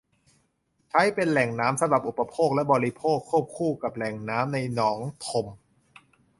[0.89, 5.45] ใช้เป็นแหล่งน้ำสำหรับอุปโภคและบริโภคควบคู่กับแหล่งน้ำในหนองท่ม